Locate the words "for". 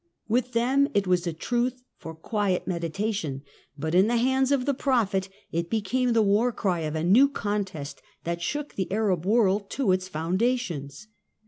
1.99-2.15